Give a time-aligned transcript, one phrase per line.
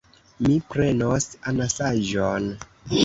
[0.45, 2.49] Mi prenos anasaĵon.